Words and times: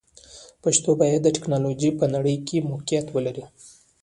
پښتو 0.63 0.89
باید 1.01 1.21
د 1.23 1.27
ټکنالوژۍ 1.35 1.89
په 1.99 2.05
نړۍ 2.15 2.35
کې 2.47 2.65
موقعیت 2.71 3.07
ولري. 3.11 3.45